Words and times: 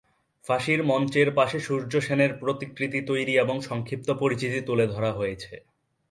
ফাঁসির 0.45 0.81
মঞ্চের 0.83 1.29
পাশে 1.35 1.57
সূর্যসেনের 1.59 2.31
প্রতিকৃতি 2.39 2.99
তৈরি 3.01 3.33
এবং 3.37 3.55
সংক্ষিপ্ত 3.61 4.09
পরিচিতি 4.13 4.59
তুলে 4.61 4.85
ধরা 4.87 5.11
হয়েছে। 5.13 5.53